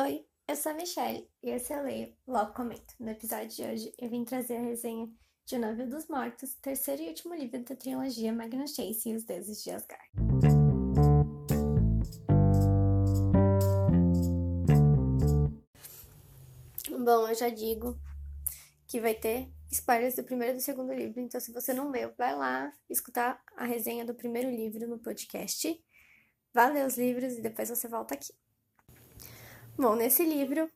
Oi, 0.00 0.24
eu 0.48 0.56
sou 0.56 0.72
a 0.72 0.74
Michelle 0.74 1.28
e 1.42 1.50
esse 1.50 1.70
é 1.70 1.78
o 1.78 1.82
Leio 1.82 2.16
Logo 2.26 2.54
Comento. 2.54 2.94
No 2.98 3.10
episódio 3.10 3.48
de 3.48 3.62
hoje 3.62 3.92
eu 3.98 4.08
vim 4.08 4.24
trazer 4.24 4.56
a 4.56 4.62
resenha 4.62 5.06
de 5.44 5.54
O 5.54 5.58
Navio 5.58 5.86
dos 5.86 6.08
Mortos, 6.08 6.54
terceiro 6.54 7.02
e 7.02 7.08
último 7.08 7.34
livro 7.34 7.62
da 7.62 7.76
trilogia 7.76 8.32
Magnus 8.32 8.74
Chase 8.74 9.10
e 9.10 9.14
os 9.14 9.24
Deuses 9.24 9.62
de 9.62 9.70
Asgard. 9.70 10.10
Bom, 16.88 17.28
eu 17.28 17.34
já 17.34 17.50
digo 17.50 18.00
que 18.88 18.98
vai 18.98 19.14
ter 19.14 19.52
spoilers 19.70 20.16
do 20.16 20.24
primeiro 20.24 20.54
e 20.54 20.56
do 20.56 20.62
segundo 20.62 20.94
livro, 20.94 21.20
então 21.20 21.38
se 21.38 21.52
você 21.52 21.74
não 21.74 21.90
leu, 21.90 22.14
vai 22.16 22.34
lá 22.34 22.72
escutar 22.88 23.44
a 23.54 23.66
resenha 23.66 24.06
do 24.06 24.14
primeiro 24.14 24.50
livro 24.50 24.88
no 24.88 24.98
podcast. 24.98 25.78
Vá 26.54 26.68
ler 26.68 26.86
os 26.86 26.96
livros 26.96 27.34
e 27.34 27.42
depois 27.42 27.68
você 27.68 27.86
volta 27.86 28.14
aqui. 28.14 28.32
Bom, 29.74 29.96
nesse 29.96 30.22
livro, 30.22 30.70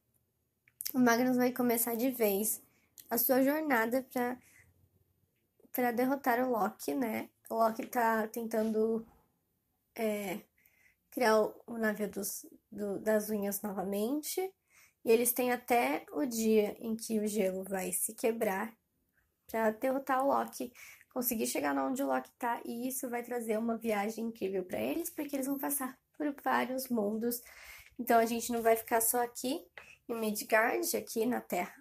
o 0.95 0.99
Magnus 0.99 1.37
vai 1.37 1.53
começar 1.53 1.95
de 1.95 2.11
vez 2.11 2.63
a 3.11 3.19
sua 3.19 3.43
jornada 3.43 4.03
para 4.11 4.39
para 5.71 5.93
derrotar 5.93 6.41
o 6.41 6.51
Loki, 6.51 6.95
né? 6.95 7.29
O 7.51 7.57
Loki 7.57 7.87
tá 7.87 8.27
tentando 8.27 9.07
é, 9.95 10.41
criar 11.11 11.39
o, 11.67 11.77
navio 11.77 12.11
dos, 12.11 12.47
do, 12.73 12.99
das 12.99 13.29
unhas 13.29 13.61
novamente. 13.61 14.41
E 15.05 15.11
eles 15.11 15.31
têm 15.35 15.53
até 15.53 16.07
o 16.13 16.25
dia 16.25 16.75
em 16.81 16.97
que 16.97 17.21
o 17.21 17.27
gelo 17.27 17.65
vai 17.65 17.93
se 17.93 18.15
quebrar 18.15 18.75
para 19.47 19.73
derrotar 19.73 20.25
o 20.25 20.29
Loki, 20.29 20.73
conseguir 21.13 21.47
chegar 21.47 21.77
onde 21.77 22.03
o 22.03 22.07
Loki 22.07 22.31
tá. 22.39 22.63
E 22.65 22.89
isso 22.89 23.11
vai 23.11 23.23
trazer 23.23 23.59
uma 23.59 23.77
viagem 23.77 24.25
incrível 24.25 24.65
para 24.65 24.81
eles, 24.81 25.11
porque 25.11 25.37
eles 25.37 25.47
vão 25.47 25.59
passar 25.59 25.99
por 26.17 26.35
vários 26.43 26.89
mundos 26.89 27.43
então 27.99 28.19
a 28.19 28.27
gente 28.27 28.53
não 28.53 28.63
vai 28.63 28.77
ficar 28.77 29.01
só 29.01 29.23
aqui 29.23 29.65
em 30.09 30.15
Midgard, 30.15 30.97
aqui 30.97 31.27
na 31.27 31.41
Terra. 31.41 31.75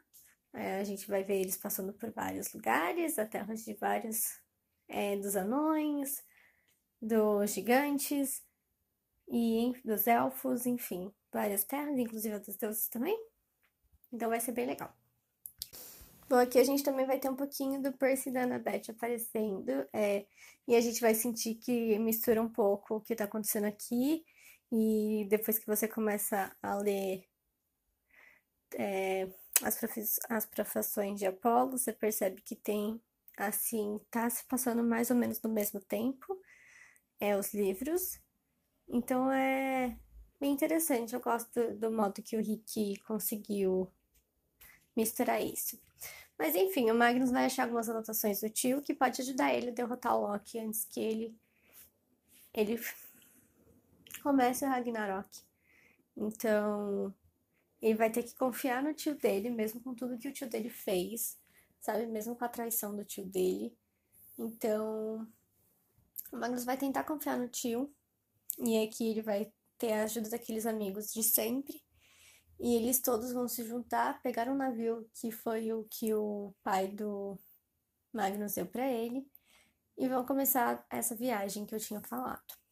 É, 0.54 0.80
a 0.80 0.84
gente 0.84 1.08
vai 1.08 1.24
ver 1.24 1.42
eles 1.42 1.58
passando 1.58 1.92
por 1.94 2.12
vários 2.12 2.54
lugares, 2.54 3.20
a 3.20 3.26
terra 3.26 3.54
de 3.54 3.74
vários 3.74 4.40
é, 4.88 5.18
dos 5.18 5.36
anões, 5.36 6.24
dos 7.02 7.52
gigantes 7.52 8.42
e 9.28 9.74
dos 9.84 10.08
elfos, 10.08 10.66
enfim, 10.66 11.14
várias 11.32 11.66
terras, 11.66 11.98
inclusive 11.98 12.36
a 12.36 12.40
dos 12.40 12.56
deuses 12.56 12.88
também. 12.88 13.20
Então 14.14 14.30
vai 14.30 14.40
ser 14.40 14.54
bem 14.54 14.66
legal. 14.66 14.96
Bom, 16.30 16.38
aqui 16.38 16.58
a 16.58 16.64
gente 16.64 16.84
também 16.84 17.06
vai 17.06 17.20
ter 17.20 17.30
um 17.30 17.36
pouquinho 17.36 17.82
do 17.82 17.92
Percy 17.92 18.30
e 18.30 18.32
da 18.32 18.44
Annabeth 18.44 18.90
aparecendo, 18.90 19.88
é, 19.94 20.26
e 20.68 20.76
a 20.76 20.82
gente 20.82 21.02
vai 21.02 21.14
sentir 21.14 21.56
que 21.56 22.00
mistura 22.00 22.42
um 22.42 22.50
pouco 22.50 22.96
o 22.96 23.02
que 23.02 23.16
tá 23.16 23.26
acontecendo 23.26 23.66
aqui 23.66 24.24
e 24.72 25.26
depois 25.30 25.60
que 25.60 25.68
você 25.68 25.88
começa 25.88 26.56
a 26.62 26.76
ler 26.76 27.28
é, 28.78 29.28
as, 29.64 29.80
as 30.30 30.46
profissões 30.46 31.20
de 31.20 31.26
Apolo, 31.26 31.78
você 31.78 31.94
percebe 31.94 32.42
que 32.42 32.56
tem, 32.56 33.02
assim, 33.38 34.00
tá 34.12 34.30
se 34.30 34.44
passando 34.46 34.84
mais 34.84 35.10
ou 35.10 35.16
menos 35.16 35.42
no 35.42 35.50
mesmo 35.50 35.80
tempo, 35.80 36.40
é, 37.20 37.38
os 37.38 37.54
livros. 37.54 38.20
Então 38.88 39.32
é 39.32 39.98
bem 40.40 40.52
interessante, 40.52 41.14
eu 41.14 41.22
gosto 41.22 41.54
do, 41.54 41.80
do 41.80 41.92
modo 41.92 42.22
que 42.22 42.38
o 42.38 42.42
Rick 42.42 43.00
conseguiu 43.02 43.92
misturar 44.96 45.42
isso. 45.42 45.80
Mas 46.38 46.56
enfim, 46.56 46.92
o 46.92 46.96
Magnus 46.96 47.32
vai 47.32 47.46
achar 47.46 47.64
algumas 47.64 47.90
anotações 47.90 48.42
do 48.42 48.50
tio 48.50 48.82
que 48.82 48.94
pode 48.94 49.22
ajudar 49.22 49.54
ele 49.54 49.70
a 49.70 49.74
derrotar 49.74 50.16
o 50.16 50.22
Loki 50.22 50.60
antes 50.60 50.86
que 50.86 51.00
ele 51.00 51.36
ele 52.54 52.80
começa 54.26 54.68
Ragnarok. 54.68 55.30
Então, 56.18 57.14
ele 57.80 57.94
vai 57.94 58.10
ter 58.12 58.24
que 58.24 58.34
confiar 58.34 58.82
no 58.82 58.92
tio 58.92 59.14
dele, 59.14 59.52
mesmo 59.52 59.80
com 59.80 59.94
tudo 59.94 60.18
que 60.18 60.28
o 60.28 60.34
tio 60.34 60.50
dele 60.50 60.68
fez, 60.68 61.38
sabe? 61.80 62.08
Mesmo 62.08 62.36
com 62.36 62.44
a 62.44 62.50
traição 62.50 62.96
do 62.96 63.06
tio 63.06 63.24
dele. 63.24 63.78
Então, 64.36 65.28
o 66.32 66.38
Magnus 66.38 66.66
vai 66.66 66.76
tentar 66.76 67.04
confiar 67.04 67.38
no 67.38 67.48
tio, 67.48 67.94
e 68.58 68.84
aqui 68.84 69.12
ele 69.12 69.22
vai 69.22 69.54
ter 69.78 69.94
a 69.94 70.06
ajuda 70.06 70.32
daqueles 70.32 70.66
amigos 70.66 71.14
de 71.14 71.22
sempre. 71.22 71.80
E 72.60 72.74
eles 72.74 73.00
todos 73.00 73.32
vão 73.32 73.48
se 73.48 73.64
juntar, 73.64 74.24
pegar 74.24 74.50
um 74.50 74.56
navio 74.56 75.08
que 75.14 75.30
foi 75.32 75.72
o 75.72 75.84
que 75.84 76.12
o 76.16 76.52
pai 76.64 76.88
do 76.88 77.38
Magnus 78.12 78.56
deu 78.56 78.66
para 78.66 78.92
ele, 78.92 79.30
e 79.96 80.10
vão 80.10 80.26
começar 80.26 80.84
essa 80.90 81.16
viagem 81.16 81.64
que 81.64 81.76
eu 81.76 81.80
tinha 81.80 82.02
falado. 82.02 82.65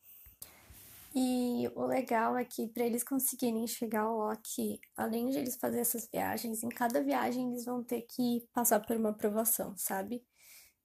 E 1.15 1.67
o 1.75 1.85
legal 1.85 2.35
é 2.35 2.43
que 2.43 2.67
para 2.67 2.85
eles 2.85 3.03
conseguirem 3.03 3.67
chegar 3.67 4.01
ao 4.01 4.17
Loki, 4.17 4.81
além 4.95 5.29
de 5.29 5.37
eles 5.37 5.55
fazer 5.55 5.79
essas 5.79 6.07
viagens, 6.07 6.63
em 6.63 6.69
cada 6.69 7.03
viagem 7.03 7.51
eles 7.51 7.65
vão 7.65 7.83
ter 7.83 8.01
que 8.01 8.47
passar 8.51 8.79
por 8.79 8.97
uma 8.97 9.09
aprovação, 9.09 9.77
sabe? 9.77 10.25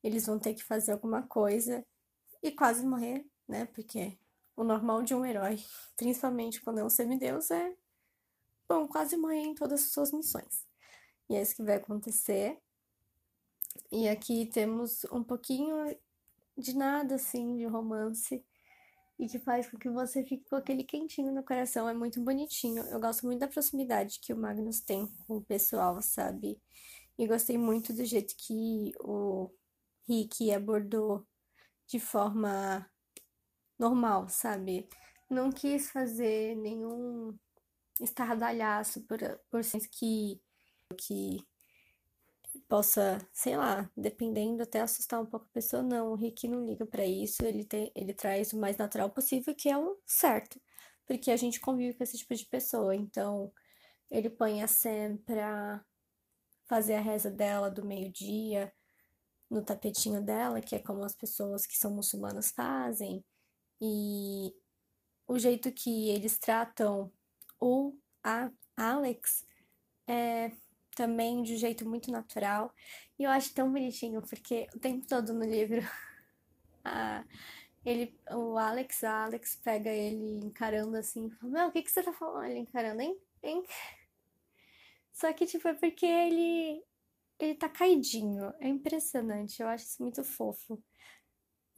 Eles 0.02 0.26
vão 0.26 0.38
ter 0.38 0.54
que 0.54 0.62
fazer 0.62 0.92
alguma 0.92 1.22
coisa 1.22 1.84
e 2.42 2.52
quase 2.52 2.84
morrer, 2.86 3.24
né? 3.48 3.64
Porque 3.66 4.18
o 4.54 4.62
normal 4.62 5.02
de 5.02 5.14
um 5.14 5.24
herói, 5.24 5.58
principalmente 5.96 6.60
quando 6.60 6.78
é 6.78 6.84
um 6.84 6.90
semideus, 6.90 7.50
é 7.50 7.74
bom, 8.68 8.86
quase 8.86 9.16
morrer 9.16 9.40
em 9.40 9.54
todas 9.54 9.82
as 9.82 9.92
suas 9.92 10.12
missões. 10.12 10.66
E 11.30 11.36
é 11.36 11.42
isso 11.42 11.56
que 11.56 11.62
vai 11.62 11.76
acontecer. 11.76 12.60
E 13.90 14.08
aqui 14.08 14.44
temos 14.46 15.04
um 15.10 15.24
pouquinho 15.24 15.74
de 16.56 16.76
nada 16.76 17.14
assim 17.14 17.56
de 17.56 17.64
romance 17.64 18.44
e 19.18 19.26
que 19.26 19.38
faz 19.38 19.68
com 19.68 19.76
que 19.76 19.90
você 19.90 20.24
fique 20.24 20.48
com 20.48 20.56
aquele 20.56 20.84
quentinho 20.84 21.32
no 21.32 21.42
coração. 21.42 21.88
É 21.88 21.94
muito 21.94 22.20
bonitinho. 22.22 22.84
Eu 22.84 23.00
gosto 23.00 23.26
muito 23.26 23.40
da 23.40 23.48
proximidade 23.48 24.20
que 24.20 24.32
o 24.32 24.36
Magnus 24.36 24.80
tem 24.80 25.06
com 25.26 25.38
o 25.38 25.44
pessoal, 25.44 26.00
sabe? 26.00 26.60
E 27.18 27.26
gostei 27.26 27.58
muito 27.58 27.92
do 27.92 28.04
jeito 28.04 28.34
que 28.36 28.92
o 29.00 29.50
Rick 30.08 30.52
abordou 30.52 31.26
de 31.88 31.98
forma 31.98 32.88
normal, 33.78 34.28
sabe? 34.28 34.88
Não 35.28 35.50
quis 35.50 35.90
fazer 35.90 36.54
nenhum 36.56 37.36
estardalhaço 38.00 39.02
por, 39.02 39.18
por 39.50 39.62
que, 39.90 40.40
que 40.96 41.46
possa, 42.68 43.18
sei 43.32 43.56
lá, 43.56 43.90
dependendo 43.96 44.62
até 44.62 44.80
assustar 44.80 45.20
um 45.20 45.26
pouco 45.26 45.46
a 45.46 45.54
pessoa, 45.54 45.82
não, 45.82 46.12
o 46.12 46.14
Rick 46.14 46.46
não 46.46 46.64
liga 46.64 46.86
para 46.86 47.04
isso, 47.04 47.44
ele, 47.44 47.64
tem, 47.64 47.90
ele 47.94 48.12
traz 48.12 48.52
o 48.52 48.58
mais 48.60 48.76
natural 48.76 49.10
possível, 49.10 49.54
que 49.54 49.68
é 49.70 49.78
o 49.78 49.98
certo, 50.06 50.60
porque 51.06 51.30
a 51.30 51.36
gente 51.36 51.60
convive 51.60 51.96
com 51.96 52.04
esse 52.04 52.18
tipo 52.18 52.34
de 52.34 52.44
pessoa, 52.46 52.94
então 52.94 53.50
ele 54.10 54.30
põe 54.30 54.62
a 54.62 54.68
Sam 54.68 55.16
pra 55.24 55.84
fazer 56.66 56.94
a 56.94 57.00
reza 57.00 57.30
dela 57.30 57.70
do 57.70 57.84
meio-dia 57.84 58.72
no 59.50 59.64
tapetinho 59.64 60.22
dela, 60.22 60.60
que 60.60 60.76
é 60.76 60.78
como 60.78 61.02
as 61.04 61.14
pessoas 61.14 61.66
que 61.66 61.76
são 61.78 61.90
muçulmanas 61.90 62.50
fazem, 62.50 63.24
e 63.80 64.52
o 65.26 65.38
jeito 65.38 65.72
que 65.72 66.10
eles 66.10 66.38
tratam 66.38 67.10
o 67.60 67.96
a 68.22 68.50
Alex 68.76 69.46
é 70.06 70.50
também 70.98 71.42
de 71.44 71.54
um 71.54 71.56
jeito 71.56 71.88
muito 71.88 72.10
natural. 72.10 72.74
E 73.16 73.22
eu 73.22 73.30
acho 73.30 73.54
tão 73.54 73.70
bonitinho, 73.72 74.20
porque 74.20 74.66
o 74.74 74.80
tempo 74.80 75.06
todo 75.06 75.32
no 75.32 75.44
livro, 75.44 75.80
a, 76.84 77.24
ele, 77.86 78.18
o 78.32 78.58
Alex, 78.58 79.04
a 79.04 79.24
Alex 79.24 79.56
pega 79.62 79.90
ele 79.90 80.44
encarando 80.44 80.96
assim, 80.96 81.30
fala, 81.30 81.52
meu, 81.52 81.68
o 81.68 81.72
que, 81.72 81.82
que 81.82 81.90
você 81.90 82.02
tá 82.02 82.12
falando? 82.12 82.46
Ele 82.46 82.58
encarando, 82.58 83.00
hein? 83.00 83.16
hein? 83.44 83.62
Só 85.12 85.32
que, 85.32 85.46
tipo, 85.46 85.68
é 85.68 85.74
porque 85.74 86.04
ele, 86.04 86.82
ele 87.38 87.54
tá 87.54 87.68
caidinho. 87.68 88.52
É 88.58 88.68
impressionante, 88.68 89.62
eu 89.62 89.68
acho 89.68 89.84
isso 89.84 90.02
muito 90.02 90.24
fofo. 90.24 90.82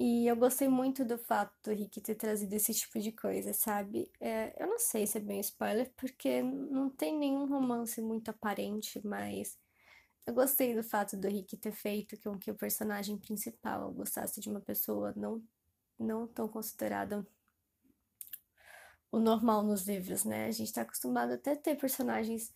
E 0.03 0.27
eu 0.27 0.35
gostei 0.35 0.67
muito 0.67 1.05
do 1.05 1.19
fato 1.19 1.53
do 1.63 1.75
Rick 1.75 2.01
ter 2.01 2.15
trazido 2.15 2.55
esse 2.55 2.73
tipo 2.73 2.99
de 2.99 3.13
coisa, 3.13 3.53
sabe? 3.53 4.11
É, 4.19 4.55
eu 4.59 4.67
não 4.67 4.79
sei 4.79 5.07
se 5.07 5.19
é 5.19 5.21
bem 5.21 5.41
spoiler, 5.41 5.93
porque 5.95 6.41
não 6.43 6.89
tem 6.89 7.19
nenhum 7.19 7.47
romance 7.47 8.01
muito 8.01 8.31
aparente, 8.31 8.99
mas 9.07 9.59
eu 10.27 10.33
gostei 10.33 10.75
do 10.75 10.83
fato 10.83 11.19
do 11.19 11.29
Rick 11.29 11.55
ter 11.59 11.73
feito 11.73 12.19
com 12.23 12.39
que 12.39 12.51
o 12.51 12.55
personagem 12.55 13.19
principal 13.19 13.93
gostasse 13.93 14.41
de 14.41 14.49
uma 14.49 14.61
pessoa 14.63 15.13
não, 15.15 15.43
não 15.99 16.27
tão 16.27 16.49
considerada 16.49 17.27
o 19.13 19.19
normal 19.19 19.63
nos 19.63 19.87
livros, 19.87 20.25
né? 20.25 20.47
A 20.47 20.51
gente 20.51 20.73
tá 20.73 20.81
acostumado 20.81 21.33
até 21.35 21.53
a 21.53 21.57
ter 21.57 21.77
personagens 21.77 22.55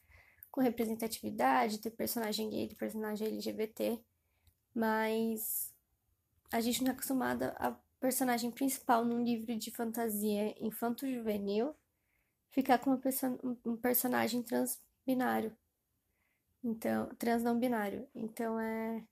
com 0.50 0.62
representatividade, 0.62 1.79
ter 1.79 1.90
personagem 1.90 2.49
gay, 2.49 2.69
ter 2.69 2.76
personagem 2.76 3.26
LGBT, 3.26 4.00
mas 4.75 5.74
a 6.52 6.61
gente 6.61 6.82
não 6.82 6.91
é 6.91 6.93
acostumada 6.93 7.55
a 7.58 7.73
personagem 8.00 8.50
principal 8.50 9.05
num 9.05 9.23
livro 9.25 9.56
de 9.56 9.70
fantasia 9.70 10.55
infanto-juvenil 10.61 11.75
ficar 12.50 12.79
com 12.79 12.96
perso 12.96 13.38
um 13.64 13.76
personagem 13.76 14.43
transbinário. 14.43 15.56
Então, 16.62 17.08
trans 17.19 17.43
não 17.43 17.58
binário. 17.58 18.08
Então 18.14 18.58
é 18.61 19.05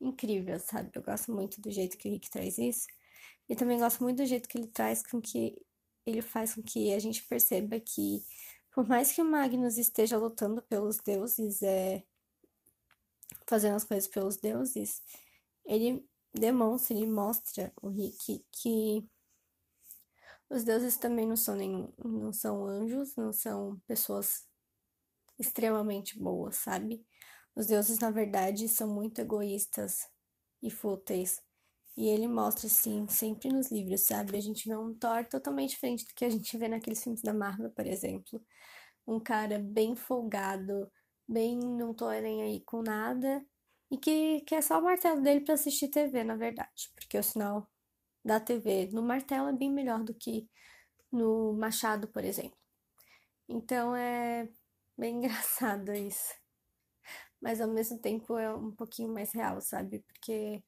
incrível, 0.00 0.58
sabe? 0.60 0.90
Eu 0.94 1.02
gosto 1.02 1.32
muito 1.32 1.60
do 1.60 1.70
jeito 1.70 1.98
que 1.98 2.08
o 2.08 2.12
Rick 2.12 2.30
traz 2.30 2.58
isso. 2.58 2.86
E 3.48 3.56
também 3.56 3.78
gosto 3.78 4.02
muito 4.02 4.18
do 4.18 4.26
jeito 4.26 4.48
que 4.48 4.58
ele 4.58 4.68
traz 4.68 5.02
com 5.02 5.20
que 5.20 5.56
ele 6.06 6.22
faz 6.22 6.54
com 6.54 6.62
que 6.62 6.92
a 6.94 6.98
gente 6.98 7.22
perceba 7.24 7.78
que 7.80 8.24
Por 8.78 8.86
mais 8.86 9.12
que 9.12 9.20
o 9.20 9.24
Magnus 9.24 9.76
esteja 9.76 10.16
lutando 10.16 10.62
pelos 10.62 10.98
deuses, 10.98 11.62
é 11.62 12.04
fazendo 13.46 13.74
as 13.76 13.84
coisas 13.84 14.06
pelos 14.08 14.36
deuses, 14.36 15.02
ele 15.66 16.06
demonstra, 16.38 16.96
ele 16.96 17.06
mostra 17.06 17.72
o 17.82 17.88
Rick 17.88 18.44
que 18.52 19.08
os 20.50 20.64
deuses 20.64 20.96
também 20.96 21.26
não 21.26 21.36
são 21.36 21.54
nenhum, 21.54 21.92
não 22.02 22.32
são 22.32 22.66
anjos, 22.66 23.14
não 23.16 23.32
são 23.32 23.78
pessoas 23.86 24.46
extremamente 25.38 26.18
boas, 26.18 26.56
sabe? 26.56 27.04
Os 27.54 27.66
deuses, 27.66 27.98
na 27.98 28.10
verdade, 28.10 28.68
são 28.68 28.88
muito 28.88 29.20
egoístas 29.20 30.08
e 30.62 30.70
fúteis. 30.70 31.40
E 31.96 32.08
ele 32.08 32.28
mostra, 32.28 32.66
assim, 32.66 33.06
sempre 33.08 33.48
nos 33.50 33.70
livros, 33.70 34.02
sabe? 34.02 34.36
A 34.36 34.40
gente 34.40 34.68
vê 34.68 34.76
um 34.76 34.94
Thor 34.94 35.26
totalmente 35.26 35.70
diferente 35.70 36.04
do 36.06 36.14
que 36.14 36.24
a 36.24 36.30
gente 36.30 36.56
vê 36.56 36.68
naqueles 36.68 37.02
filmes 37.02 37.22
da 37.22 37.34
Marvel, 37.34 37.70
por 37.70 37.86
exemplo. 37.86 38.40
Um 39.06 39.18
cara 39.20 39.58
bem 39.58 39.96
folgado, 39.96 40.90
bem 41.26 41.58
não 41.58 41.92
tô 41.92 42.10
nem 42.10 42.42
aí 42.42 42.60
com 42.60 42.82
nada. 42.82 43.44
E 43.90 43.96
que, 43.96 44.42
que 44.42 44.54
é 44.54 44.60
só 44.60 44.78
o 44.78 44.84
martelo 44.84 45.22
dele 45.22 45.40
para 45.40 45.54
assistir 45.54 45.88
TV, 45.88 46.22
na 46.24 46.36
verdade. 46.36 46.90
Porque 46.94 47.18
o 47.18 47.22
sinal 47.22 47.66
da 48.24 48.38
TV 48.38 48.88
no 48.92 49.02
martelo 49.02 49.48
é 49.48 49.52
bem 49.52 49.72
melhor 49.72 50.04
do 50.04 50.14
que 50.14 50.48
no 51.10 51.54
machado, 51.54 52.08
por 52.08 52.24
exemplo. 52.24 52.58
Então 53.48 53.96
é 53.96 54.48
bem 54.96 55.16
engraçado 55.24 55.92
isso. 55.94 56.34
Mas 57.40 57.60
ao 57.60 57.68
mesmo 57.68 57.98
tempo 57.98 58.36
é 58.36 58.52
um 58.54 58.72
pouquinho 58.72 59.12
mais 59.12 59.32
real, 59.32 59.60
sabe? 59.60 60.00
Porque 60.00 60.62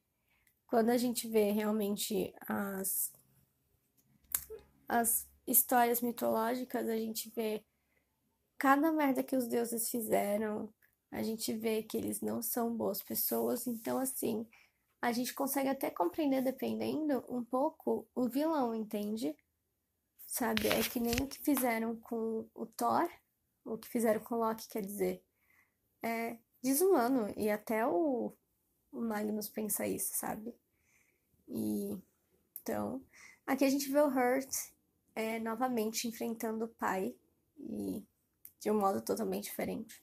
quando 0.65 0.89
a 0.89 0.97
gente 0.97 1.27
vê 1.27 1.51
realmente 1.51 2.33
as, 2.47 3.11
as 4.87 5.29
histórias 5.45 6.01
mitológicas, 6.01 6.87
a 6.87 6.95
gente 6.95 7.29
vê 7.35 7.63
cada 8.57 8.91
merda 8.91 9.21
que 9.21 9.35
os 9.35 9.47
deuses 9.47 9.89
fizeram, 9.89 10.73
a 11.11 11.21
gente 11.21 11.53
vê 11.53 11.83
que 11.83 11.97
eles 11.97 12.21
não 12.21 12.41
são 12.41 12.75
boas 12.75 13.01
pessoas, 13.03 13.67
então 13.67 13.99
assim, 13.99 14.47
a 15.01 15.11
gente 15.11 15.33
consegue 15.33 15.69
até 15.69 15.89
compreender, 15.89 16.41
dependendo 16.41 17.23
um 17.27 17.43
pouco, 17.43 18.07
o 18.15 18.29
vilão, 18.29 18.73
entende? 18.73 19.35
Sabe? 20.25 20.67
É 20.67 20.81
que 20.81 20.99
nem 20.99 21.15
o 21.21 21.27
que 21.27 21.39
fizeram 21.39 21.95
com 21.97 22.47
o 22.53 22.65
Thor, 22.65 23.09
o 23.65 23.77
que 23.77 23.89
fizeram 23.89 24.21
com 24.21 24.35
o 24.35 24.39
Loki, 24.39 24.69
quer 24.69 24.85
dizer, 24.85 25.23
é 26.01 26.37
desumano, 26.61 27.33
e 27.35 27.49
até 27.49 27.85
o, 27.85 28.33
o 28.91 29.01
Magnus 29.01 29.49
pensa 29.49 29.85
isso, 29.85 30.13
sabe? 30.15 30.55
E 31.47 31.97
então, 32.61 33.03
aqui 33.45 33.65
a 33.65 33.69
gente 33.69 33.91
vê 33.91 33.99
o 33.99 34.07
Hurt 34.07 34.49
é, 35.15 35.39
novamente 35.39 36.07
enfrentando 36.07 36.65
o 36.65 36.69
pai 36.69 37.15
e 37.57 38.03
de 38.59 38.69
um 38.69 38.79
modo 38.79 39.01
totalmente 39.01 39.45
diferente. 39.45 40.01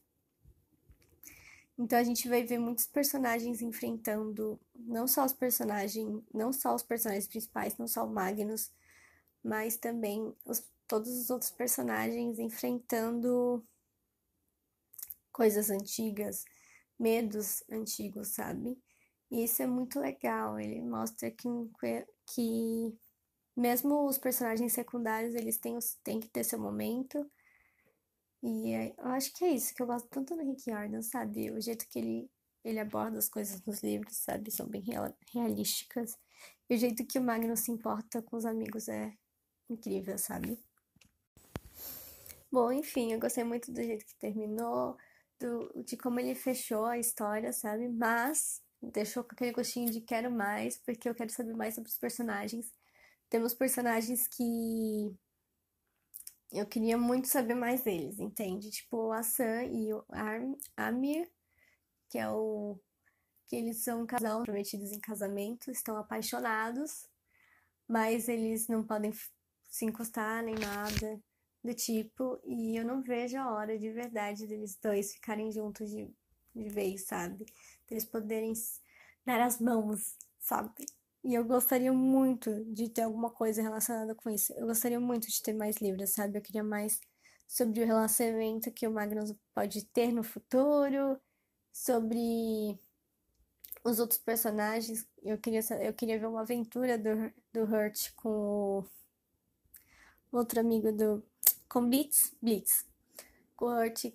Então 1.79 1.99
a 1.99 2.03
gente 2.03 2.29
vai 2.29 2.43
ver 2.43 2.59
muitos 2.59 2.87
personagens 2.87 3.63
enfrentando 3.63 4.61
não 4.75 5.07
só 5.07 5.25
os 5.25 5.33
personagens, 5.33 6.23
não 6.35 6.53
só 6.53 6.75
os 6.75 6.83
personagens 6.83 7.29
principais, 7.29 7.79
não 7.79 7.87
só 7.87 8.05
o 8.05 8.11
Magnus, 8.11 8.73
mas 9.45 9.77
também 9.77 10.35
os, 10.45 10.67
todos 10.89 11.09
os 11.11 11.31
outros 11.31 11.51
personagens 11.53 12.39
enfrentando 12.41 13.65
coisas 15.31 15.71
antigas, 15.71 16.45
medos 16.99 17.63
antigos, 17.71 18.29
sabe? 18.29 18.77
E 19.31 19.45
isso 19.45 19.63
é 19.63 19.67
muito 19.67 20.01
legal. 20.01 20.59
Ele 20.59 20.83
mostra 20.83 21.31
que, 21.31 21.49
que 22.27 22.99
mesmo 23.55 24.07
os 24.07 24.19
personagens 24.19 24.73
secundários, 24.73 25.35
eles 25.35 25.59
têm, 25.59 25.79
têm 26.03 26.19
que 26.19 26.29
ter 26.29 26.43
seu 26.43 26.59
momento. 26.59 27.31
E 28.43 28.73
é, 28.73 28.95
eu 28.97 29.07
acho 29.09 29.33
que 29.33 29.45
é 29.45 29.51
isso 29.51 29.75
que 29.75 29.83
eu 29.83 29.87
gosto 29.87 30.09
tanto 30.09 30.37
do 30.37 30.45
Rick 30.45 30.71
Jordan, 30.71 31.03
sabe? 31.03 31.51
O 31.51 31.61
jeito 31.61 31.87
que 31.89 31.99
ele, 31.99 32.31
ele 32.65 32.79
aborda 32.79 33.19
as 33.19 33.29
coisas 33.29 33.61
nos 33.65 33.83
livros, 33.83 34.17
sabe? 34.17 34.51
São 34.51 34.69
bem 34.69 34.83
real, 34.83 35.13
realísticas. 35.33 36.17
E 36.71 36.75
o 36.75 36.79
jeito 36.79 37.05
que 37.07 37.19
o 37.19 37.23
Magnus 37.23 37.61
se 37.61 37.73
importa 37.73 38.23
com 38.23 38.37
os 38.37 38.45
amigos 38.45 38.89
é 38.89 39.13
incrível, 39.69 40.17
sabe? 40.19 40.59
Bom, 42.51 42.73
enfim, 42.73 43.13
eu 43.13 43.21
gostei 43.21 43.45
muito 43.45 43.73
do 43.73 43.83
jeito 43.83 44.07
que 44.07 44.15
terminou, 44.17 44.97
do, 45.39 45.83
de 45.85 45.97
como 45.97 46.19
ele 46.21 46.35
fechou 46.35 46.87
a 46.87 46.99
história, 46.99 47.53
sabe? 47.53 47.89
Mas 47.89 48.63
deixou 48.81 49.25
com 49.25 49.33
aquele 49.33 49.53
gostinho 49.53 49.91
de 49.91 50.01
quero 50.01 50.31
mais, 50.31 50.79
porque 50.79 51.09
eu 51.09 51.15
quero 51.15 51.31
saber 51.31 51.55
mais 51.55 51.75
sobre 51.75 51.91
os 51.91 51.99
personagens. 51.99 52.73
Temos 53.29 53.53
personagens 53.53 54.27
que 54.29 55.15
eu 56.53 56.67
queria 56.67 56.97
muito 56.97 57.29
saber 57.29 57.55
mais 57.55 57.83
deles, 57.83 58.19
entende? 58.19 58.71
Tipo 58.71 59.13
a 59.13 59.23
Sam 59.23 59.65
e 59.65 59.93
o 59.93 60.05
Amir, 60.77 61.31
que 62.09 62.19
é 62.19 62.29
o 62.29 62.79
que 63.47 63.57
eles 63.57 63.83
são 63.83 64.03
um 64.03 64.07
casal 64.07 64.43
prometidos 64.43 64.93
em 64.93 65.01
casamento, 65.01 65.71
estão 65.71 65.97
apaixonados, 65.97 67.07
mas 67.87 68.29
eles 68.29 68.69
não 68.69 68.85
podem 68.85 69.13
se 69.71 69.85
encostar 69.87 70.43
nem 70.43 70.55
nada 70.55 71.21
do 71.65 71.75
tipo, 71.75 72.39
e 72.45 72.77
eu 72.77 72.85
não 72.85 73.03
vejo 73.03 73.37
a 73.39 73.51
hora 73.51 73.79
de 73.79 73.91
verdade 73.91 74.47
deles 74.47 74.79
dois 74.81 75.13
ficarem 75.13 75.51
juntos 75.51 75.91
de, 75.91 76.09
de 76.55 76.69
vez, 76.69 77.07
sabe? 77.07 77.47
eles 77.91 78.05
poderem 78.05 78.53
dar 79.25 79.41
as 79.41 79.61
mãos, 79.61 80.17
sabe? 80.39 80.87
E 81.29 81.35
eu 81.35 81.45
gostaria 81.45 81.93
muito 81.93 82.65
de 82.73 82.89
ter 82.89 83.03
alguma 83.03 83.29
coisa 83.29 83.61
relacionada 83.61 84.15
com 84.15 84.31
isso. 84.31 84.51
Eu 84.55 84.67
gostaria 84.67 84.99
muito 84.99 85.29
de 85.29 85.43
ter 85.43 85.53
mais 85.53 85.77
livros, 85.77 86.15
sabe? 86.15 86.39
Eu 86.39 86.43
queria 86.43 86.65
mais 86.65 86.99
sobre 87.47 87.83
o 87.83 87.87
relacionamento 87.87 88.73
que 88.73 88.89
o 88.89 88.91
Magnus 88.91 89.35
pode 89.55 89.85
ter 89.85 90.11
no 90.11 90.23
futuro, 90.23 91.21
sobre 91.71 92.81
os 93.85 94.01
outros 94.01 94.19
personagens. 94.19 95.07
Eu 95.23 95.37
queria, 95.37 95.61
eu 95.83 95.93
queria 95.93 96.19
ver 96.19 96.27
uma 96.29 96.41
aventura 96.41 96.97
do, 96.97 97.31
do 97.53 97.65
Hurt 97.65 98.11
com 98.17 98.83
o 100.33 100.37
outro 100.39 100.61
amigo 100.61 100.91
do. 100.91 101.23
com 101.69 101.87
Blitz. 101.87 102.35
Blitz 102.41 102.87
com 103.55 103.69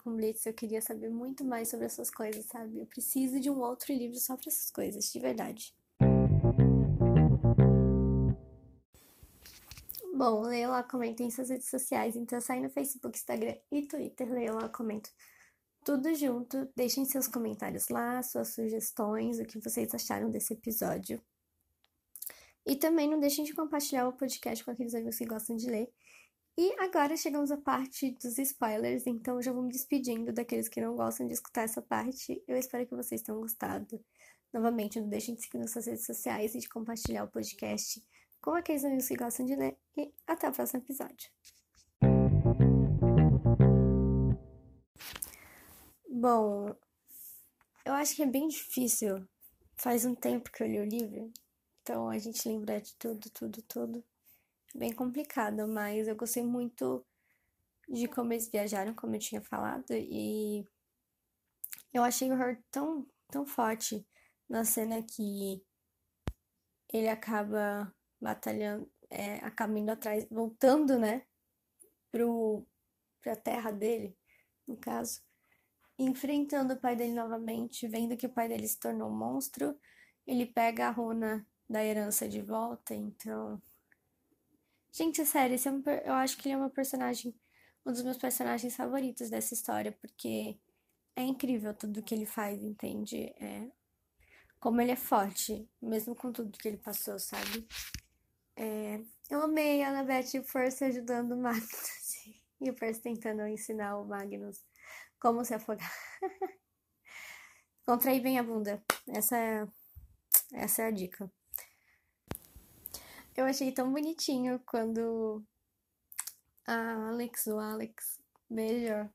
com 0.04 0.16
Blitz, 0.16 0.48
eu 0.48 0.54
queria 0.54 0.82
saber 0.82 1.10
muito 1.10 1.46
mais 1.46 1.68
sobre 1.70 1.86
essas 1.86 2.10
coisas, 2.10 2.46
sabe? 2.46 2.80
Eu 2.80 2.88
preciso 2.88 3.40
de 3.40 3.52
um 3.52 3.60
outro 3.60 3.94
livro 3.94 4.18
só 4.18 4.36
para 4.36 4.50
essas 4.50 4.72
coisas, 4.72 5.12
de 5.12 5.20
verdade. 5.20 5.76
Bom, 10.16 10.42
leia 10.42 10.70
lá, 10.70 10.84
comenta 10.84 11.24
em 11.24 11.32
suas 11.32 11.50
redes 11.50 11.68
sociais, 11.68 12.16
então 12.16 12.40
sai 12.40 12.62
no 12.62 12.70
Facebook, 12.70 13.18
Instagram 13.18 13.56
e 13.72 13.88
Twitter, 13.88 14.32
leia 14.32 14.54
lá, 14.54 14.70
comenta 14.70 15.10
tudo 15.84 16.14
junto. 16.14 16.70
Deixem 16.76 17.04
seus 17.04 17.28
comentários 17.28 17.90
lá, 17.90 18.22
suas 18.22 18.50
sugestões, 18.50 19.40
o 19.40 19.44
que 19.44 19.60
vocês 19.60 19.92
acharam 19.92 20.30
desse 20.30 20.54
episódio. 20.54 21.20
E 22.64 22.76
também 22.76 23.10
não 23.10 23.20
deixem 23.20 23.44
de 23.44 23.56
compartilhar 23.56 24.08
o 24.08 24.14
podcast 24.14 24.64
com 24.64 24.70
aqueles 24.70 24.94
amigos 24.94 25.18
que 25.18 25.26
gostam 25.26 25.56
de 25.56 25.68
ler. 25.68 25.92
E 26.56 26.72
agora 26.80 27.18
chegamos 27.18 27.50
à 27.50 27.58
parte 27.58 28.12
dos 28.12 28.38
spoilers, 28.38 29.08
então 29.08 29.42
já 29.42 29.52
vou 29.52 29.64
me 29.64 29.72
despedindo 29.72 30.32
daqueles 30.32 30.70
que 30.70 30.80
não 30.80 30.96
gostam 30.96 31.26
de 31.26 31.34
escutar 31.34 31.64
essa 31.64 31.82
parte. 31.82 32.40
Eu 32.48 32.56
espero 32.56 32.86
que 32.86 32.96
vocês 32.96 33.24
tenham 33.24 33.42
gostado. 33.42 34.00
Novamente, 34.54 35.02
não 35.02 35.10
deixem 35.10 35.34
de 35.34 35.42
seguir 35.42 35.58
nas 35.58 35.72
suas 35.72 35.88
redes 35.88 36.06
sociais 36.06 36.54
e 36.54 36.60
de 36.60 36.70
compartilhar 36.70 37.24
o 37.24 37.32
podcast 37.32 38.00
com 38.44 38.52
aqueles 38.52 38.84
amigos 38.84 39.08
que 39.08 39.16
gostam 39.16 39.46
de 39.46 39.56
ler. 39.56 39.78
E 39.98 40.14
até 40.28 40.50
o 40.50 40.52
próximo 40.52 40.84
episódio. 40.84 41.32
Bom, 46.10 46.76
eu 47.86 47.94
acho 47.94 48.16
que 48.16 48.22
é 48.22 48.28
bem 48.28 48.50
difícil. 48.50 49.26
Faz 49.78 50.06
um 50.06 50.14
tempo 50.14 50.52
que 50.52 50.62
eu 50.62 50.68
li 50.68 50.80
o 50.80 50.86
livro, 50.86 51.32
então 51.82 52.08
a 52.08 52.18
gente 52.18 52.48
lembra 52.48 52.80
de 52.80 52.96
tudo, 52.96 53.30
tudo, 53.32 53.62
tudo 53.64 54.04
bem 54.76 54.94
complicado, 54.94 55.68
mas 55.68 56.08
eu 56.08 56.16
gostei 56.16 56.44
muito 56.44 57.06
de 57.90 58.08
como 58.08 58.34
eles 58.34 58.50
viajaram, 58.50 58.94
como 58.94 59.16
eu 59.16 59.20
tinha 59.20 59.42
falado, 59.42 59.92
e 59.92 60.66
eu 61.94 62.04
achei 62.04 62.32
o 62.32 62.36
Hurt 62.36 62.60
tão, 62.72 63.06
tão 63.30 63.46
forte 63.46 64.06
na 64.48 64.64
cena 64.64 65.02
que 65.04 65.62
ele 66.92 67.10
acaba 67.10 67.94
batalhando, 68.24 68.90
é, 69.10 69.36
acaba 69.38 69.78
indo 69.78 69.92
atrás, 69.92 70.26
voltando, 70.32 70.98
né, 70.98 71.24
pro, 72.12 72.66
pra 73.22 73.36
terra 73.36 73.72
dele, 73.72 74.18
no 74.68 74.78
caso, 74.78 75.22
enfrentando 76.00 76.74
o 76.74 76.80
pai 76.80 76.96
dele 76.96 77.14
novamente, 77.14 77.88
vendo 77.88 78.18
que 78.18 78.26
o 78.28 78.34
pai 78.34 78.48
dele 78.48 78.68
se 78.68 78.80
tornou 78.80 79.10
um 79.10 79.18
monstro, 79.18 79.78
ele 80.26 80.46
pega 80.46 80.88
a 80.88 80.92
runa 80.92 81.46
da 81.70 81.84
herança 81.84 82.28
de 82.28 82.42
volta, 82.42 82.96
então 82.96 83.62
Gente, 84.96 85.22
é 85.22 85.26
sério, 85.26 85.56
é 85.56 85.72
um, 85.72 85.84
eu 86.06 86.14
acho 86.14 86.38
que 86.38 86.48
ele 86.48 86.54
é 86.54 86.58
uma 86.58 86.70
personagem, 86.70 87.34
um 87.84 87.92
dos 87.92 88.04
meus 88.04 88.16
personagens 88.16 88.76
favoritos 88.76 89.28
dessa 89.28 89.56
história, 89.56 89.92
porque 89.92 90.56
é 91.16 91.24
incrível 91.24 91.74
tudo 91.74 92.04
que 92.04 92.14
ele 92.14 92.28
faz, 92.28 92.62
entende? 92.62 93.34
É, 93.42 93.72
como 94.60 94.80
ele 94.80 94.92
é 94.92 94.96
forte, 94.96 95.68
mesmo 95.82 96.16
com 96.16 96.32
tudo 96.32 96.60
que 96.60 96.68
ele 96.68 96.78
passou, 96.78 97.18
sabe? 97.18 97.68
É, 98.56 99.02
eu 99.30 99.42
amei 99.42 99.84
a 99.84 99.90
Annabeth 99.90 100.44
Force 100.46 100.84
ajudando 100.84 101.32
o 101.32 101.38
Magnus. 101.38 102.04
E 102.62 102.70
o 102.70 102.74
Percy 102.74 103.02
tentando 103.02 103.46
ensinar 103.46 103.98
o 103.98 104.06
Magnus 104.06 104.64
como 105.20 105.44
se 105.44 105.54
afogar. 105.54 105.92
Contrair 107.86 108.22
bem 108.22 108.40
a 108.40 108.44
bunda. 108.44 108.82
Essa 109.06 109.38
é, 109.38 109.68
essa 110.54 110.84
é 110.84 110.86
a 110.86 110.92
dica. 110.92 111.30
Eu 113.36 113.46
achei 113.46 113.70
tão 113.74 113.92
bonitinho 113.92 114.62
quando 114.66 115.44
a 116.66 117.10
Alex, 117.10 117.48
o 117.48 117.60
Alex, 117.60 118.22
beija 118.50 119.14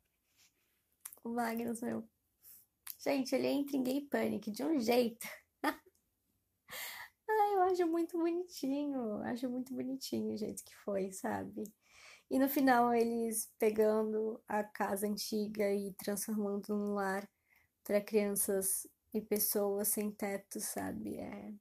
o 1.24 1.30
Magnus, 1.30 1.80
meu. 1.80 2.06
Gente, 2.98 3.34
ele 3.34 3.46
entra 3.46 3.76
em 3.76 3.82
gay 3.82 4.00
panic 4.02 4.50
de 4.50 4.62
um 4.62 4.78
jeito. 4.78 5.26
Acho 7.70 7.86
muito 7.86 8.16
bonitinho. 8.18 9.22
Acho 9.22 9.48
muito 9.50 9.74
bonitinho 9.74 10.32
o 10.34 10.36
jeito 10.36 10.64
que 10.64 10.74
foi, 10.76 11.12
sabe? 11.12 11.64
E 12.30 12.38
no 12.38 12.48
final 12.48 12.94
eles 12.94 13.52
pegando 13.58 14.40
a 14.48 14.64
casa 14.64 15.06
antiga 15.06 15.72
e 15.74 15.92
transformando 15.94 16.68
num 16.76 16.94
lar 16.94 17.28
para 17.84 18.00
crianças 18.00 18.86
e 19.14 19.20
pessoas 19.20 19.88
sem 19.88 20.10
teto, 20.12 20.60
sabe? 20.60 21.18
É 21.18 21.52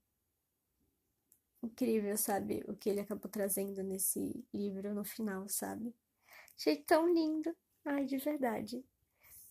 incrível, 1.64 2.18
sabe? 2.18 2.64
O 2.68 2.76
que 2.76 2.90
ele 2.90 3.02
acabou 3.02 3.30
trazendo 3.30 3.84
nesse 3.84 4.46
livro 4.54 4.94
no 4.94 5.04
final, 5.04 5.48
sabe? 5.50 5.94
Achei 6.58 6.78
tão 6.84 7.14
lindo. 7.14 7.56
Ai, 7.86 8.06
de 8.06 8.18
verdade. 8.18 8.86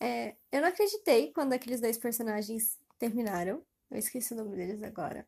É, 0.01 0.37
eu 0.53 0.63
não 0.63 0.69
acreditei 0.69 1.33
quando 1.33 1.55
aqueles 1.55 1.81
dois 1.81 1.99
personagens 1.99 2.79
terminaram. 2.99 3.65
Eu 3.91 3.99
esqueci 3.99 4.35
o 4.35 4.37
nome 4.37 4.57
deles 4.57 4.83
agora. 4.83 5.27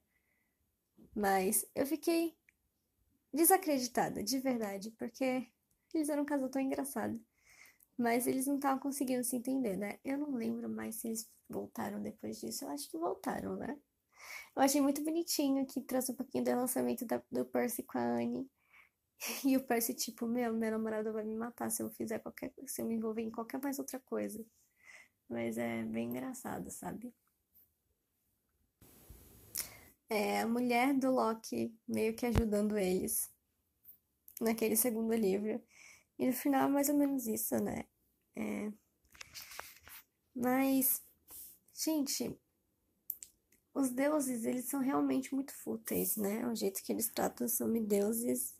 Mas 1.18 1.66
eu 1.74 1.84
fiquei 1.84 2.38
desacreditada, 3.34 4.22
de 4.22 4.38
verdade, 4.38 4.92
porque 4.92 5.48
eles 5.92 6.08
eram 6.08 6.22
um 6.22 6.24
casal 6.24 6.48
tão 6.48 6.62
engraçado. 6.62 7.20
Mas 7.98 8.28
eles 8.28 8.46
não 8.46 8.54
estavam 8.54 8.78
conseguindo 8.78 9.24
se 9.24 9.34
entender, 9.34 9.76
né? 9.76 9.98
Eu 10.04 10.16
não 10.16 10.30
lembro 10.30 10.68
mais 10.68 10.94
se 10.94 11.08
eles 11.08 11.28
voltaram 11.48 12.00
depois 12.00 12.38
disso. 12.38 12.64
Eu 12.64 12.68
acho 12.68 12.88
que 12.88 12.96
voltaram, 12.96 13.56
né? 13.56 13.76
Eu 14.54 14.62
achei 14.62 14.80
muito 14.80 15.02
bonitinho 15.02 15.66
que 15.66 15.80
trouxe 15.80 16.12
um 16.12 16.14
pouquinho 16.14 16.44
do 16.44 16.50
lançamento 16.52 17.04
da, 17.04 17.20
do 17.32 17.44
Percy 17.44 17.82
com 17.82 17.98
a 17.98 18.02
Anne. 18.02 18.48
E 19.44 19.56
o 19.56 19.64
Percy, 19.66 19.94
tipo, 19.94 20.24
meu, 20.24 20.54
minha 20.54 20.70
namorada 20.70 21.10
vai 21.10 21.24
me 21.24 21.34
matar 21.34 21.68
se 21.68 21.82
eu 21.82 21.90
fizer 21.90 22.20
qualquer 22.20 22.52
se 22.68 22.80
eu 22.80 22.86
me 22.86 22.94
envolver 22.94 23.22
em 23.22 23.30
qualquer 23.32 23.60
mais 23.60 23.80
outra 23.80 23.98
coisa. 23.98 24.46
Mas 25.28 25.58
é 25.58 25.82
bem 25.82 26.10
engraçado, 26.10 26.70
sabe? 26.70 27.12
É 30.10 30.40
a 30.40 30.46
mulher 30.46 30.94
do 30.94 31.10
Loki 31.10 31.74
meio 31.86 32.14
que 32.14 32.24
ajudando 32.24 32.78
eles 32.78 33.30
naquele 34.40 34.74
segundo 34.74 35.12
livro. 35.14 35.62
E 36.18 36.26
no 36.26 36.32
final 36.32 36.66
é 36.66 36.70
mais 36.70 36.88
ou 36.88 36.96
menos 36.96 37.26
isso, 37.26 37.56
né? 37.62 37.84
É... 38.34 38.72
Mas, 40.34 41.02
gente, 41.74 42.34
os 43.74 43.90
deuses, 43.90 44.44
eles 44.44 44.64
são 44.64 44.80
realmente 44.80 45.34
muito 45.34 45.52
fúteis, 45.52 46.16
né? 46.16 46.46
O 46.46 46.54
jeito 46.54 46.82
que 46.82 46.90
eles 46.90 47.08
tratam 47.08 47.46
semideuses 47.46 48.54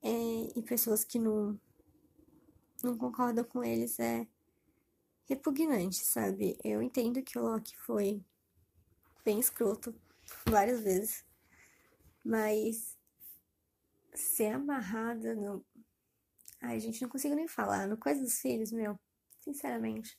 é... 0.00 0.08
e 0.56 0.62
pessoas 0.62 1.02
que 1.02 1.18
não, 1.18 1.58
não 2.84 2.96
concordam 2.96 3.44
com 3.44 3.64
eles 3.64 3.98
é 3.98 4.26
repugnante, 5.28 6.04
sabe? 6.04 6.56
Eu 6.62 6.80
entendo 6.80 7.20
que 7.22 7.36
o 7.36 7.42
Loki 7.42 7.76
foi 7.78 8.22
bem 9.24 9.40
escroto 9.40 9.94
várias 10.46 10.80
vezes, 10.80 11.24
mas 12.24 12.96
ser 14.14 14.54
amarrada 14.54 15.34
no. 15.34 15.64
Ai, 16.60 16.78
gente, 16.78 17.02
não 17.02 17.08
consigo 17.08 17.34
nem 17.34 17.48
falar. 17.48 17.88
No 17.88 17.96
Coisa 17.96 18.20
dos 18.20 18.38
Filhos, 18.38 18.70
meu. 18.70 18.98
Sinceramente. 19.40 20.16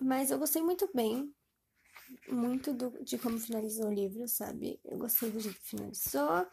Mas 0.00 0.30
eu 0.30 0.38
gostei 0.38 0.62
muito 0.62 0.88
bem. 0.94 1.34
Muito 2.28 2.72
do, 2.72 3.02
de 3.04 3.18
como 3.18 3.38
finalizou 3.38 3.88
o 3.88 3.92
livro, 3.92 4.26
sabe? 4.28 4.80
Eu 4.84 4.98
gostei 4.98 5.30
do 5.30 5.40
jeito 5.40 5.58
que 5.58 5.68
finalizou. 5.68 6.46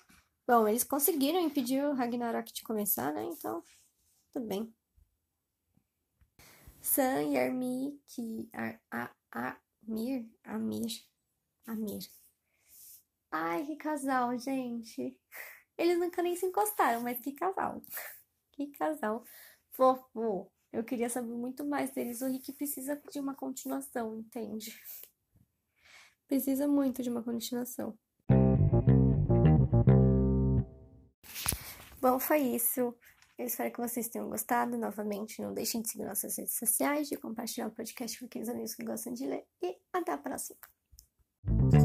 Bom, 0.47 0.67
eles 0.67 0.83
conseguiram 0.83 1.39
impedir 1.39 1.83
o 1.83 1.93
Ragnarok 1.93 2.51
de 2.51 2.63
começar, 2.63 3.13
né? 3.13 3.23
Então, 3.23 3.63
tudo 4.33 4.47
bem. 4.47 4.73
Sam 6.81 7.23
e 7.23 7.37
Armi, 7.37 7.99
que. 8.07 8.49
A, 8.53 8.79
a, 8.91 9.15
a, 9.31 9.57
Amir? 9.87 10.27
Amir. 10.43 11.05
Amir. 11.65 12.09
Ai, 13.31 13.65
que 13.65 13.75
casal, 13.75 14.37
gente. 14.37 15.17
Eles 15.77 15.99
nunca 15.99 16.21
nem 16.21 16.35
se 16.35 16.45
encostaram, 16.45 17.01
mas 17.01 17.19
que 17.19 17.33
casal. 17.33 17.81
Que 18.51 18.67
casal 18.67 19.25
fofo. 19.75 20.51
Eu 20.71 20.83
queria 20.83 21.09
saber 21.09 21.33
muito 21.33 21.65
mais 21.65 21.91
deles. 21.91 22.21
O 22.21 22.27
Rick 22.27 22.53
precisa 22.53 23.01
de 23.11 23.19
uma 23.19 23.35
continuação, 23.35 24.15
entende? 24.17 24.77
Precisa 26.27 26.67
muito 26.67 27.03
de 27.03 27.09
uma 27.09 27.23
continuação. 27.23 27.97
Bom, 32.01 32.19
foi 32.19 32.39
isso. 32.39 32.95
Eu 33.37 33.45
espero 33.45 33.71
que 33.71 33.79
vocês 33.79 34.07
tenham 34.07 34.29
gostado. 34.29 34.77
Novamente, 34.77 35.41
não 35.41 35.53
deixem 35.53 35.81
de 35.81 35.89
seguir 35.89 36.05
nossas 36.05 36.37
redes 36.37 36.57
sociais, 36.57 37.07
de 37.07 37.17
compartilhar 37.17 37.67
o 37.67 37.71
podcast 37.71 38.19
com 38.19 38.25
aqueles 38.25 38.49
amigos 38.49 38.75
que 38.75 38.83
gostam 38.83 39.13
de 39.13 39.25
ler. 39.25 39.45
E 39.61 39.77
até 39.93 40.11
a 40.11 40.17
próxima. 40.17 40.74
Thank 41.47 41.73
you 41.75 41.84